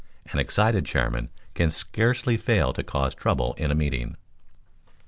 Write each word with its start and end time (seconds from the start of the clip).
An 0.31 0.39
excited 0.39 0.83
chairman 0.87 1.29
can 1.53 1.69
scarcely 1.69 2.35
fail 2.35 2.73
to 2.73 2.81
cause 2.81 3.13
trouble 3.13 3.53
in 3.59 3.69
a 3.69 3.75
meeting. 3.75 4.17